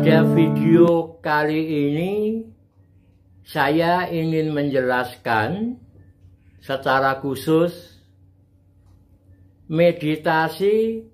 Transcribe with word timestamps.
Pada 0.00 0.24
video 0.32 1.20
kali 1.20 1.60
ini 1.60 2.40
saya 3.44 4.08
ingin 4.08 4.48
menjelaskan 4.48 5.76
secara 6.56 7.20
khusus 7.20 8.00
meditasi 9.68 11.04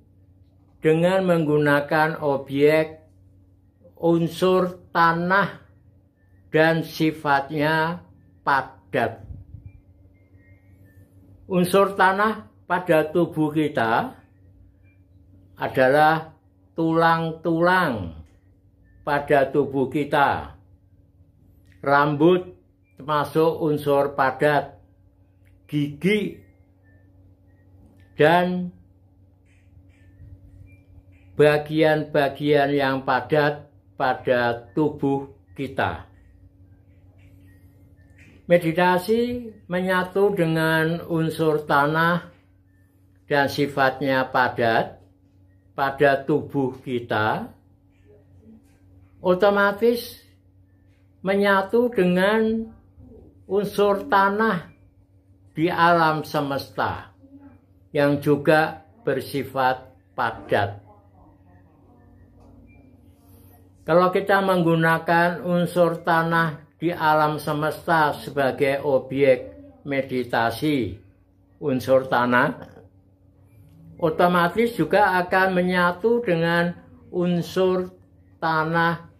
dengan 0.78 1.26
menggunakan 1.26 2.22
objek 2.22 3.02
unsur 3.98 4.78
tanah 4.94 5.66
dan 6.54 6.86
sifatnya 6.86 8.06
padat. 8.46 9.18
Unsur 11.50 11.98
tanah 11.98 12.46
pada 12.70 13.02
tubuh 13.10 13.50
kita 13.50 14.14
adalah 15.58 16.38
tulang-tulang 16.78 18.22
pada 19.06 19.46
tubuh 19.46 19.86
kita. 19.86 20.58
Rambut 21.78 22.50
termasuk 22.98 23.62
unsur 23.62 24.18
padat, 24.18 24.82
gigi, 25.70 26.42
dan 28.18 28.74
bagian-bagian 31.38 32.74
yang 32.74 33.06
padat 33.06 33.70
pada 33.94 34.66
tubuh 34.74 35.30
kita. 35.54 36.08
Meditasi 38.50 39.52
menyatu 39.70 40.34
dengan 40.34 41.06
unsur 41.06 41.62
tanah 41.62 42.30
dan 43.26 43.46
sifatnya 43.50 44.26
padat 44.30 45.02
pada 45.76 46.24
tubuh 46.24 46.78
kita, 46.80 47.52
otomatis 49.26 50.22
menyatu 51.26 51.90
dengan 51.90 52.62
unsur 53.50 54.06
tanah 54.06 54.70
di 55.50 55.66
alam 55.66 56.22
semesta 56.22 57.10
yang 57.90 58.22
juga 58.22 58.86
bersifat 59.02 59.90
padat. 60.14 60.78
Kalau 63.82 64.14
kita 64.14 64.38
menggunakan 64.46 65.42
unsur 65.42 66.06
tanah 66.06 66.78
di 66.78 66.94
alam 66.94 67.42
semesta 67.42 68.14
sebagai 68.14 68.86
objek 68.86 69.58
meditasi 69.82 71.02
unsur 71.58 72.06
tanah 72.06 72.62
otomatis 73.98 74.76
juga 74.78 75.18
akan 75.18 75.48
menyatu 75.50 76.22
dengan 76.22 76.78
unsur 77.10 77.90
tanah 78.38 79.15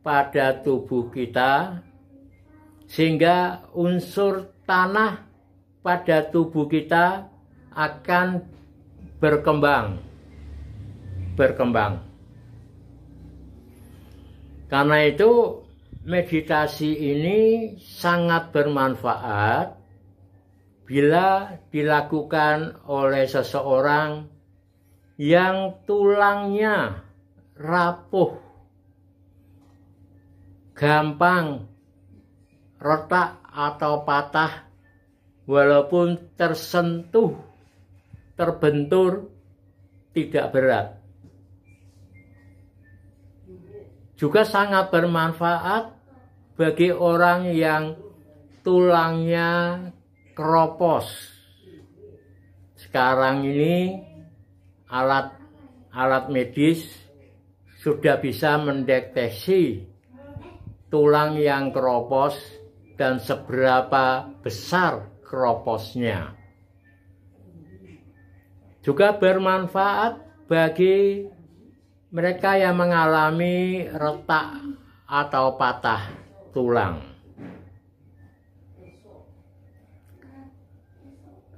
pada 0.00 0.56
tubuh 0.60 1.12
kita 1.12 1.84
sehingga 2.90 3.64
unsur 3.76 4.50
tanah 4.66 5.24
pada 5.80 6.24
tubuh 6.26 6.66
kita 6.66 7.28
akan 7.72 8.42
berkembang 9.20 10.10
berkembang. 11.40 12.04
Karena 14.68 15.08
itu 15.08 15.64
meditasi 16.04 17.16
ini 17.16 17.38
sangat 17.80 18.52
bermanfaat 18.52 19.74
bila 20.84 21.56
dilakukan 21.72 22.84
oleh 22.84 23.24
seseorang 23.24 24.28
yang 25.16 25.80
tulangnya 25.88 27.02
rapuh, 27.56 28.36
gampang 30.80 31.68
retak 32.80 33.44
atau 33.52 34.00
patah, 34.00 34.64
walaupun 35.44 36.32
tersentuh, 36.40 37.36
terbentur, 38.32 39.28
tidak 40.16 40.46
berat. 40.48 40.88
Juga 44.16 44.48
sangat 44.48 44.88
bermanfaat 44.88 45.92
bagi 46.56 46.88
orang 46.88 47.52
yang 47.52 48.00
tulangnya 48.64 49.84
keropos. 50.32 51.12
Sekarang 52.80 53.44
ini 53.44 54.00
alat 54.88 55.36
alat 55.92 56.32
medis 56.32 56.88
sudah 57.84 58.16
bisa 58.16 58.56
mendeteksi 58.56 59.89
tulang 60.90 61.38
yang 61.38 61.70
keropos 61.70 62.36
dan 62.98 63.22
seberapa 63.22 64.28
besar 64.42 65.08
keroposnya. 65.24 66.34
Juga 68.82 69.14
bermanfaat 69.14 70.20
bagi 70.50 71.24
mereka 72.10 72.58
yang 72.58 72.74
mengalami 72.74 73.86
retak 73.86 74.58
atau 75.06 75.54
patah 75.54 76.10
tulang. 76.50 76.98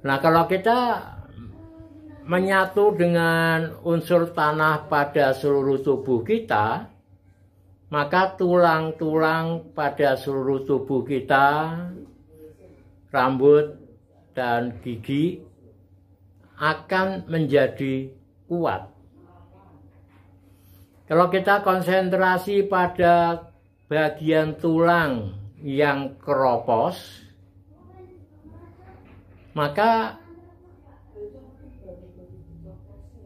Nah, 0.03 0.17
kalau 0.19 0.45
kita 0.45 1.09
menyatu 2.27 2.91
dengan 2.93 3.81
unsur 3.87 4.29
tanah 4.35 4.85
pada 4.91 5.31
seluruh 5.31 5.79
tubuh 5.79 6.21
kita, 6.27 6.92
maka 7.93 8.33
tulang-tulang 8.33 9.69
pada 9.77 10.17
seluruh 10.17 10.65
tubuh 10.65 11.05
kita, 11.05 11.77
rambut 13.13 13.77
dan 14.33 14.81
gigi 14.81 15.45
akan 16.57 17.29
menjadi 17.29 18.09
kuat. 18.49 18.89
Kalau 21.05 21.29
kita 21.29 21.61
konsentrasi 21.61 22.65
pada 22.65 23.45
bagian 23.85 24.57
tulang 24.57 25.37
yang 25.61 26.17
keropos, 26.17 26.97
maka 29.53 30.17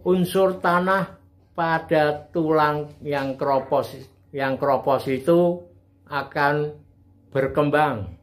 unsur 0.03 0.59
tanah 0.59 1.15
pada 1.55 2.27
tulang 2.35 2.91
yang 2.99 3.39
keropos 3.39 4.16
yang 4.37 4.61
keropos 4.61 5.09
itu 5.09 5.65
akan 6.05 6.77
berkembang, 7.33 8.13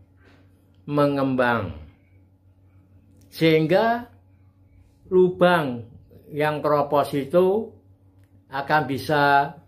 mengembang. 0.87 1.75
Sehingga 3.35 4.07
lubang 5.11 5.91
yang 6.31 6.63
keropos 6.63 7.11
itu 7.19 7.67
akan 8.47 8.83
bisa 8.87 9.59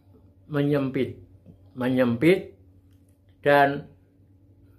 menyempit, 0.46 1.18
menyempit 1.74 2.54
dan 3.42 3.90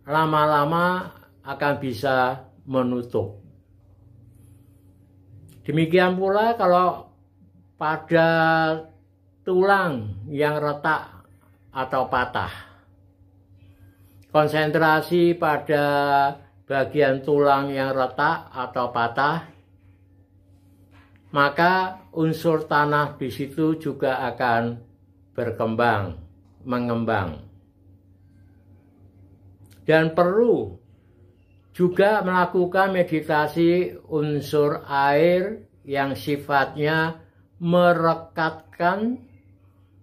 lama-lama 0.08 1.12
akan 1.44 1.74
bisa 1.84 2.48
menutup. 2.64 3.44
Demikian 5.68 6.16
pula 6.16 6.56
kalau 6.56 7.12
pada 7.76 8.32
tulang 9.44 10.16
yang 10.32 10.64
retak 10.64 11.17
atau 11.78 12.10
patah. 12.10 12.50
Konsentrasi 14.34 15.38
pada 15.38 15.86
bagian 16.66 17.22
tulang 17.22 17.70
yang 17.70 17.94
retak 17.94 18.50
atau 18.50 18.90
patah 18.90 19.58
maka 21.32 22.02
unsur 22.16 22.64
tanah 22.66 23.20
di 23.20 23.28
situ 23.28 23.76
juga 23.78 24.24
akan 24.32 24.80
berkembang, 25.36 26.18
mengembang. 26.64 27.44
Dan 29.84 30.12
perlu 30.18 30.76
juga 31.72 32.26
melakukan 32.26 32.92
meditasi 32.92 33.96
unsur 34.10 34.84
air 34.88 35.68
yang 35.86 36.18
sifatnya 36.18 37.24
merekatkan, 37.62 39.24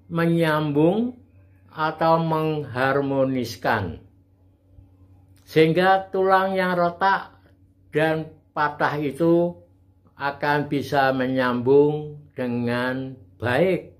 menyambung, 0.08 1.23
atau 1.74 2.22
mengharmoniskan. 2.22 3.98
Sehingga 5.42 6.08
tulang 6.14 6.54
yang 6.54 6.78
retak 6.78 7.34
dan 7.90 8.30
patah 8.54 8.94
itu 8.96 9.58
akan 10.14 10.70
bisa 10.70 11.10
menyambung 11.10 12.22
dengan 12.32 13.18
baik. 13.42 13.92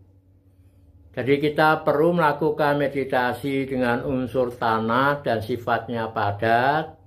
Jadi 1.14 1.34
kita 1.38 1.86
perlu 1.86 2.18
melakukan 2.18 2.78
meditasi 2.78 3.70
dengan 3.70 4.02
unsur 4.02 4.50
tanah 4.54 5.22
dan 5.22 5.38
sifatnya 5.42 6.10
padat. 6.10 6.98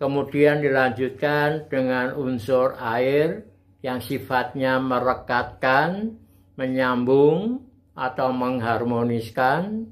Kemudian 0.00 0.64
dilanjutkan 0.64 1.68
dengan 1.68 2.16
unsur 2.16 2.80
air 2.80 3.44
yang 3.84 4.00
sifatnya 4.00 4.80
merekatkan, 4.80 6.16
menyambung, 6.56 7.60
atau 7.94 8.30
mengharmoniskan. 8.32 9.88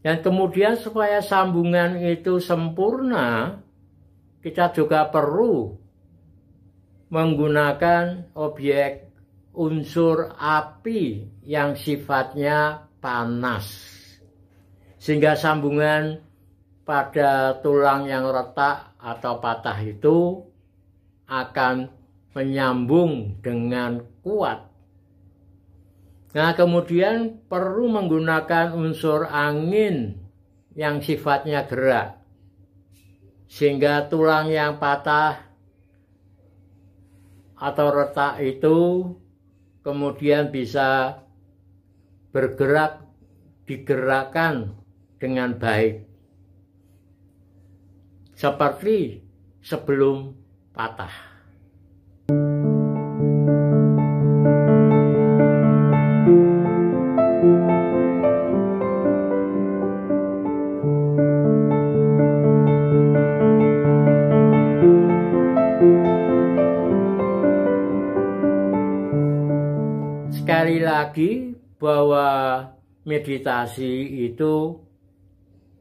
Dan 0.00 0.16
kemudian 0.24 0.80
supaya 0.80 1.20
sambungan 1.20 2.00
itu 2.00 2.40
sempurna, 2.40 3.60
kita 4.40 4.72
juga 4.72 5.04
perlu 5.12 5.76
menggunakan 7.12 8.32
objek 8.32 9.10
unsur 9.52 10.32
api 10.38 11.26
yang 11.44 11.76
sifatnya 11.76 12.88
panas. 13.02 13.66
Sehingga 14.96 15.34
sambungan 15.36 16.22
pada 16.86 17.58
tulang 17.60 18.06
yang 18.06 18.30
retak 18.30 18.94
atau 18.96 19.42
patah 19.42 19.78
itu 19.82 20.48
akan 21.26 21.90
menyambung 22.34 23.42
dengan 23.42 24.02
kuat. 24.22 24.69
Nah, 26.30 26.54
kemudian 26.54 27.42
perlu 27.50 27.90
menggunakan 27.90 28.70
unsur 28.78 29.26
angin 29.26 30.14
yang 30.78 31.02
sifatnya 31.02 31.66
gerak. 31.66 32.22
Sehingga 33.50 34.06
tulang 34.06 34.46
yang 34.46 34.78
patah 34.78 35.42
atau 37.58 37.86
retak 37.90 38.38
itu 38.46 38.78
kemudian 39.82 40.54
bisa 40.54 41.18
bergerak 42.30 43.02
digerakkan 43.66 44.78
dengan 45.18 45.58
baik 45.58 46.06
seperti 48.38 49.20
sebelum 49.60 50.32
patah. 50.72 51.29
Lagi 71.10 71.58
bahwa 71.82 72.70
meditasi 73.02 74.22
itu 74.30 74.78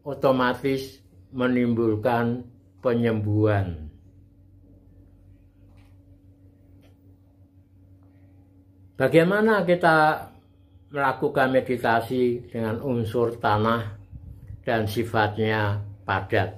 otomatis 0.02 1.06
menimbulkan 1.30 2.50
penyembuhan. 2.82 3.94
Bagaimana 8.98 9.62
kita 9.70 10.34
melakukan 10.90 11.54
meditasi 11.54 12.50
dengan 12.50 12.82
unsur 12.82 13.38
tanah 13.38 14.02
dan 14.66 14.90
sifatnya 14.90 15.78
padat? 16.10 16.58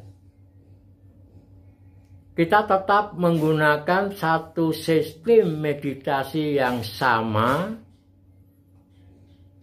Kita 2.39 2.63
tetap 2.63 3.19
menggunakan 3.19 4.15
satu 4.15 4.71
sistem 4.71 5.59
meditasi 5.59 6.56
yang 6.56 6.79
sama 6.88 7.90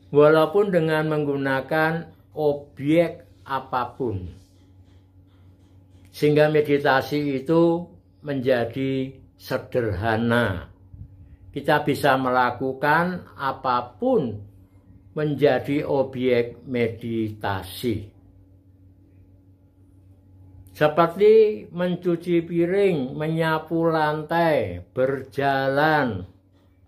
walaupun 0.08 0.72
dengan 0.72 1.08
menggunakan 1.08 2.08
objek 2.32 3.26
apa 3.44 3.82
pun. 3.96 4.28
Sehingga 6.12 6.50
meditasi 6.50 7.38
itu 7.38 7.86
menjadi 8.24 9.14
sederhana. 9.38 10.68
Kita 11.54 11.86
bisa 11.86 12.18
melakukan 12.18 13.24
apa 13.38 13.96
pun 13.96 14.36
menjadi 15.14 15.82
objek 15.86 16.62
meditasi. 16.66 18.18
Seperti 20.78 21.66
mencuci 21.74 22.46
piring, 22.46 23.18
menyapu 23.18 23.90
lantai, 23.90 24.86
berjalan, 24.94 26.22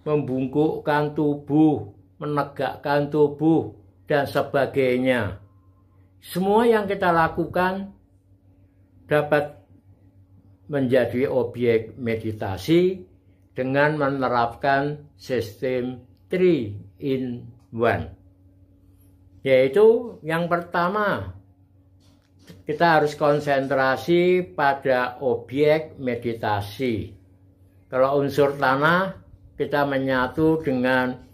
membungkukkan 0.06 1.18
tubuh, 1.18 1.90
menegakkan 2.20 3.08
tubuh, 3.08 3.80
dan 4.04 4.28
sebagainya. 4.28 5.38
Semua 6.20 6.68
yang 6.68 6.84
kita 6.84 7.08
lakukan 7.14 7.94
dapat 9.08 9.56
menjadi 10.66 11.30
objek 11.30 11.96
meditasi 11.96 13.06
dengan 13.56 13.96
menerapkan 13.96 15.08
sistem 15.14 16.02
3 16.28 17.00
in 17.02 17.46
1. 17.72 18.20
Yaitu 19.46 20.18
yang 20.26 20.46
pertama, 20.50 21.32
kita 22.66 23.00
harus 23.00 23.16
konsentrasi 23.16 24.42
pada 24.52 25.16
objek 25.22 25.96
meditasi. 25.96 27.14
Kalau 27.90 28.22
unsur 28.22 28.54
tanah, 28.54 29.18
kita 29.58 29.82
menyatu 29.86 30.62
dengan 30.62 31.29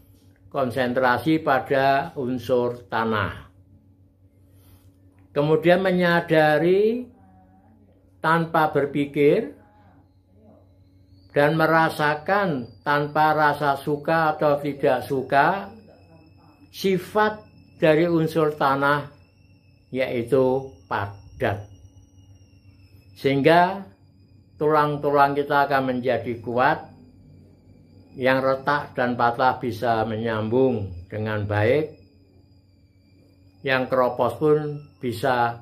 konsentrasi 0.48 1.42
pada 1.42 2.16
unsur 2.16 2.86
tanah. 2.88 3.50
Kemudian 5.36 5.84
menyadari 5.84 7.04
tanpa 8.24 8.72
berpikir 8.72 9.52
dan 11.36 11.52
merasakan 11.52 12.72
tanpa 12.80 13.36
rasa 13.36 13.76
suka 13.76 14.32
atau 14.32 14.56
tidak 14.64 15.04
suka 15.04 15.68
sifat 16.72 17.44
dari 17.76 18.08
unsur 18.08 18.56
tanah 18.56 19.12
yaitu 19.92 20.72
padat. 20.88 21.68
Sehingga 23.20 23.84
tulang-tulang 24.56 25.36
kita 25.36 25.68
akan 25.68 25.92
menjadi 25.92 26.40
kuat 26.40 26.95
yang 28.16 28.40
retak 28.40 28.96
dan 28.96 29.12
patah 29.12 29.60
bisa 29.60 30.08
menyambung 30.08 31.04
dengan 31.12 31.44
baik, 31.44 32.00
yang 33.60 33.84
keropos 33.92 34.40
pun 34.40 34.58
bisa 34.96 35.60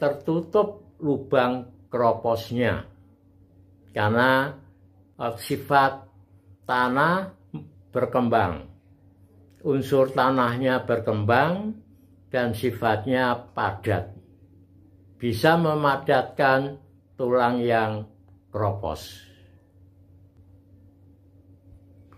tertutup 0.00 0.96
lubang 1.04 1.68
keroposnya. 1.92 2.88
Karena 3.92 4.56
eh, 5.20 5.34
sifat 5.36 5.92
tanah 6.64 7.28
berkembang. 7.92 8.72
Unsur 9.62 10.10
tanahnya 10.10 10.82
berkembang 10.82 11.76
dan 12.32 12.56
sifatnya 12.56 13.36
padat. 13.52 14.10
Bisa 15.20 15.54
memadatkan 15.54 16.80
tulang 17.14 17.62
yang 17.62 18.08
keropos. 18.50 19.31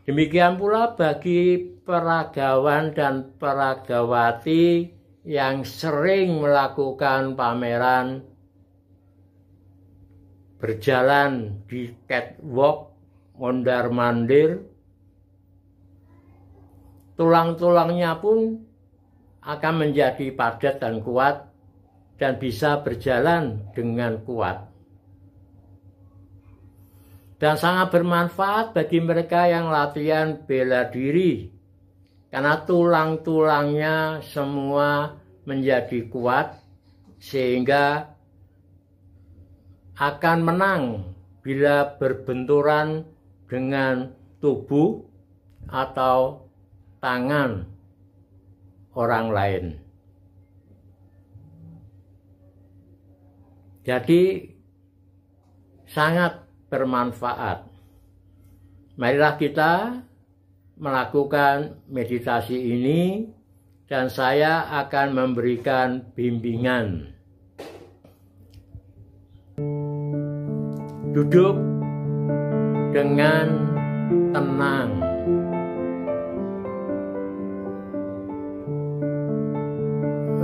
Demikian 0.04 0.60
pula 0.60 0.92
bagi 0.92 1.64
peragawan 1.80 2.92
dan 2.92 3.32
peragawati 3.40 4.92
yang 5.24 5.64
sering 5.64 6.44
melakukan 6.44 7.32
pameran 7.32 8.20
berjalan 10.60 11.56
di 11.64 11.88
catwalk 12.04 12.92
mondar 13.40 13.88
mandir 13.88 14.60
tulang-tulangnya 17.16 18.20
pun 18.20 18.60
akan 19.40 19.74
menjadi 19.88 20.36
padat 20.36 20.84
dan 20.84 21.00
kuat 21.00 21.48
dan 22.20 22.36
bisa 22.36 22.84
berjalan 22.84 23.60
dengan 23.72 24.20
kuat 24.20 24.73
dan 27.44 27.60
sangat 27.60 27.92
bermanfaat 27.92 28.72
bagi 28.72 29.04
mereka 29.04 29.44
yang 29.44 29.68
latihan 29.68 30.32
bela 30.48 30.88
diri 30.88 31.52
karena 32.32 32.56
tulang-tulangnya 32.64 34.24
semua 34.24 35.20
menjadi 35.44 36.08
kuat 36.08 36.56
sehingga 37.20 38.16
akan 40.00 40.38
menang 40.40 40.82
bila 41.44 42.00
berbenturan 42.00 43.04
dengan 43.44 44.08
tubuh 44.40 45.04
atau 45.68 46.48
tangan 47.04 47.68
orang 48.96 49.26
lain. 49.28 49.64
Jadi 53.84 54.48
sangat 55.84 56.43
bermanfaat. 56.74 57.70
Marilah 58.98 59.38
kita 59.38 60.02
melakukan 60.74 61.78
meditasi 61.86 62.58
ini 62.58 63.30
dan 63.86 64.10
saya 64.10 64.66
akan 64.82 65.14
memberikan 65.14 66.02
bimbingan. 66.18 67.14
Duduk 71.14 71.54
dengan 72.90 73.46
tenang. 74.34 75.14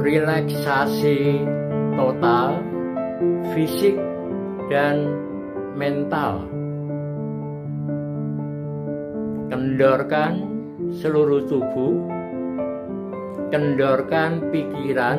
relaksasi 0.01 1.45
total 1.95 2.65
fisik 3.53 3.95
dan 4.73 5.07
mental. 5.75 6.47
Kendorkan 9.51 10.33
seluruh 10.99 11.47
tubuh, 11.47 11.95
kendorkan 13.51 14.51
pikiran 14.55 15.19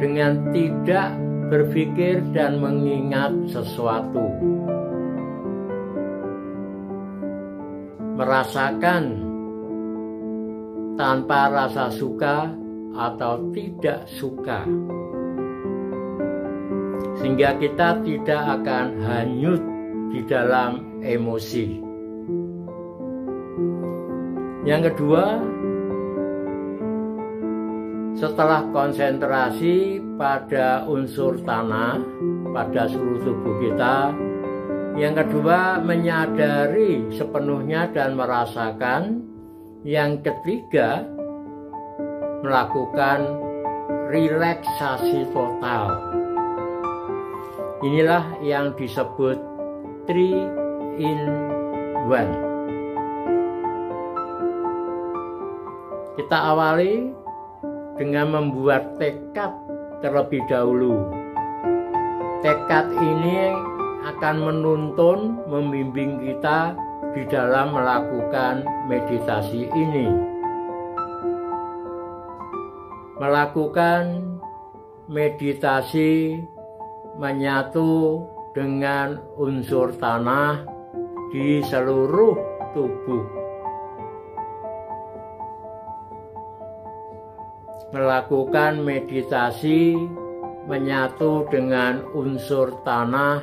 dengan 0.00 0.48
tidak 0.52 1.12
berpikir 1.52 2.24
dan 2.32 2.62
mengingat 2.62 3.34
sesuatu. 3.50 4.32
Merasakan 8.16 9.04
tanpa 11.00 11.48
rasa 11.48 11.88
suka 11.88 12.52
atau 12.92 13.48
tidak 13.56 14.04
suka 14.04 14.68
sehingga 17.20 17.52
kita 17.60 18.00
tidak 18.00 18.42
akan 18.60 18.96
hanyut 19.04 19.60
di 20.08 20.20
dalam 20.24 21.04
emosi. 21.04 21.84
Yang 24.64 24.92
kedua, 24.92 25.24
setelah 28.16 28.64
konsentrasi 28.72 30.00
pada 30.16 30.84
unsur 30.88 31.40
tanah 31.44 32.00
pada 32.56 32.88
seluruh 32.88 33.20
tubuh 33.20 33.56
kita, 33.68 34.12
yang 34.96 35.16
kedua 35.16 35.80
menyadari 35.80 37.08
sepenuhnya 37.14 37.88
dan 37.92 38.16
merasakan. 38.16 39.28
Yang 39.80 40.28
ketiga, 40.28 41.08
melakukan 42.44 43.24
relaksasi 44.12 45.32
total 45.32 46.19
Inilah 47.80 48.36
yang 48.44 48.76
disebut 48.76 49.40
three 50.04 50.36
in 51.00 51.20
one. 52.12 52.28
Kita 56.20 56.52
awali 56.52 57.08
dengan 57.96 58.36
membuat 58.36 59.00
tekad 59.00 59.56
terlebih 60.04 60.44
dahulu. 60.44 61.08
Tekad 62.44 62.92
ini 63.00 63.48
akan 64.12 64.36
menuntun, 64.44 65.40
membimbing 65.48 66.20
kita 66.20 66.76
di 67.16 67.24
dalam 67.32 67.72
melakukan 67.72 68.60
meditasi 68.92 69.72
ini. 69.72 70.08
Melakukan 73.16 74.36
meditasi 75.08 76.36
menyatu 77.18 78.22
dengan 78.54 79.18
unsur 79.38 79.94
tanah 79.96 80.66
di 81.30 81.62
seluruh 81.62 82.34
tubuh. 82.74 83.24
Melakukan 87.90 88.86
meditasi 88.86 89.98
menyatu 90.70 91.50
dengan 91.50 92.06
unsur 92.14 92.70
tanah 92.86 93.42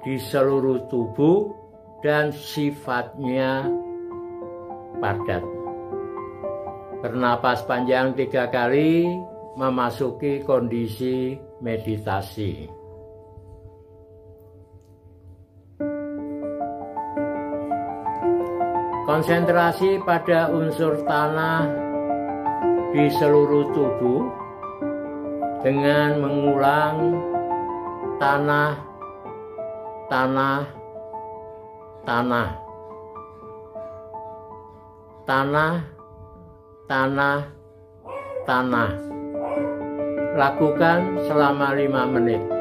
di 0.00 0.16
seluruh 0.16 0.88
tubuh 0.88 1.52
dan 2.00 2.32
sifatnya 2.32 3.68
padat. 5.00 5.44
Bernapas 7.04 7.64
panjang 7.68 8.16
tiga 8.16 8.48
kali 8.48 9.04
memasuki 9.60 10.40
kondisi 10.40 11.36
meditasi. 11.60 12.83
Konsentrasi 19.14 20.02
pada 20.02 20.50
unsur 20.50 21.06
tanah 21.06 21.70
di 22.90 23.06
seluruh 23.14 23.70
tubuh 23.70 24.26
dengan 25.62 26.18
mengulang 26.18 27.14
tanah, 28.18 28.74
tanah, 30.10 30.66
tanah, 32.02 32.48
tanah, 35.30 35.74
tanah, 36.90 37.38
tanah. 38.50 38.90
Lakukan 40.34 41.22
selama 41.30 41.70
lima 41.78 42.02
menit. 42.10 42.53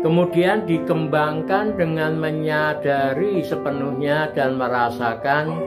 Kemudian 0.00 0.64
dikembangkan 0.64 1.76
dengan 1.76 2.16
menyadari 2.16 3.44
sepenuhnya 3.44 4.32
dan 4.32 4.56
merasakan 4.56 5.60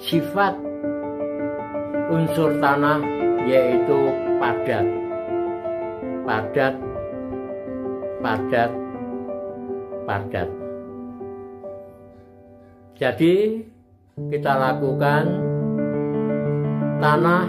sifat 0.00 0.56
unsur 2.08 2.56
tanah 2.64 3.04
yaitu 3.44 4.08
padat. 4.40 4.86
Padat, 6.24 6.74
padat, 8.24 8.70
padat. 10.08 10.48
Jadi 12.96 13.64
kita 14.32 14.52
lakukan 14.56 15.24
tanah, 17.04 17.44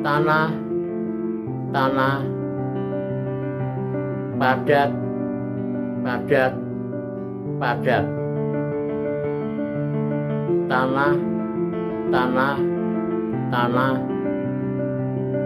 tanah, 0.00 0.48
tanah, 1.68 2.33
padat, 4.34 4.90
padat, 6.02 6.52
padat. 7.62 8.04
Tanah, 10.64 11.14
tanah, 12.10 12.56
tanah, 13.52 13.94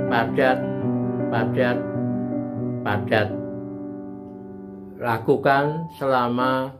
padat, 0.09 0.59
padat, 1.28 1.78
padat. 2.87 3.28
Lakukan 4.99 5.64
selama 6.00 6.75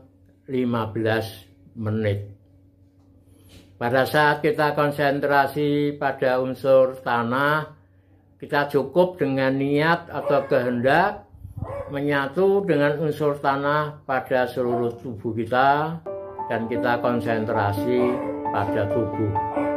15 0.49 1.77
menit. 1.79 2.19
Pada 3.79 4.03
saat 4.03 4.43
kita 4.43 4.75
konsentrasi 4.75 5.95
pada 5.95 6.43
unsur 6.43 6.99
tanah, 6.99 7.79
kita 8.35 8.67
cukup 8.67 9.15
dengan 9.15 9.55
niat 9.55 10.11
atau 10.11 10.43
kehendak 10.51 11.28
menyatu 11.89 12.65
dengan 12.65 12.97
unsur 13.01 13.37
tanah 13.37 14.05
pada 14.05 14.45
seluruh 14.49 14.97
tubuh 15.01 15.33
kita 15.33 15.99
dan 16.49 16.65
kita 16.65 16.97
konsentrasi 17.01 18.13
pada 18.49 18.89
tubuh. 18.89 19.68